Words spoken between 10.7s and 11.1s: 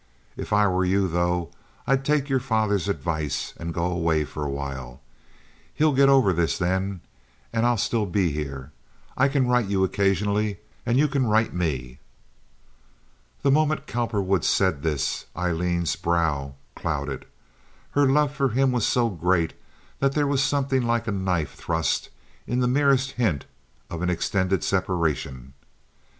and you